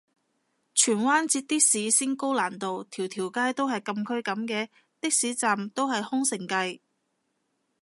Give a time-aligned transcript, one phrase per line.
[0.73, 4.67] 荃灣截的士先高難度，條條街都係禁區噉嘅？
[4.99, 6.79] 的士站都係空城計